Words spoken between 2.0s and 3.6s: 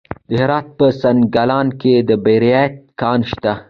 د بیرایت کان شته.